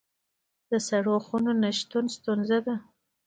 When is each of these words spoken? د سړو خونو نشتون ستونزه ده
د 0.69 0.71
سړو 0.87 1.15
خونو 1.25 1.51
نشتون 1.63 2.05
ستونزه 2.15 2.57
ده 2.67 2.75